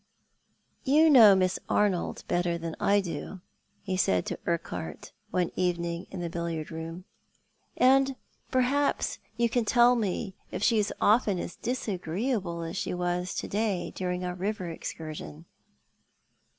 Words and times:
"You 0.83 1.11
know 1.11 1.35
Miss 1.35 1.59
Arnold 1.69 2.23
better 2.27 2.57
than 2.57 2.75
I 2.79 3.01
do," 3.01 3.41
he 3.83 3.95
said 3.95 4.25
to 4.25 4.39
Urquhart 4.47 5.11
one 5.29 5.51
evening 5.55 6.07
in 6.09 6.21
the 6.21 6.27
billiard 6.29 6.71
room," 6.71 7.05
and 7.77 8.15
perhaps 8.49 9.19
you 9.37 9.47
^o 9.47 9.51
TJlou 9.51 9.51
a7't 9.51 9.53
the 9.53 9.59
Man. 9.59 9.65
can 9.65 9.65
tell 9.65 9.95
me 9.95 10.35
if 10.49 10.63
slae 10.63 10.77
is 10.79 10.93
often 10.99 11.37
as 11.37 11.55
disagreeable 11.55 12.63
as 12.63 12.77
she 12.77 12.95
was 12.95 13.35
to 13.35 13.47
day 13.47 13.91
during 13.93 14.25
our 14.25 14.33
river 14.33 14.71
excursion 14.71 15.45